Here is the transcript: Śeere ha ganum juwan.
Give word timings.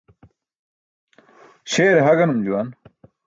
Śeere 1.71 2.01
ha 2.05 2.13
ganum 2.17 2.39
juwan. 2.45 2.67